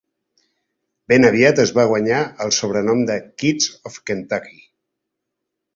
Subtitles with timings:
[1.13, 4.61] Ben aviat es va guanyar el sobrenom de "Keats of Kentucky".